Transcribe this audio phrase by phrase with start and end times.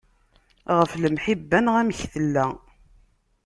[0.77, 2.45] Ɣef lemḥibba neɣ amek tella.